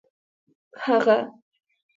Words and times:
هغه 0.83 1.17